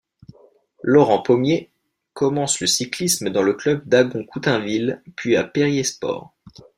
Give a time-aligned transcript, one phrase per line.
[0.81, 1.69] Laurent Paumier
[2.15, 6.33] commence le cyclisme dans le club d'Agon-Coutainville puis à Périers Sports.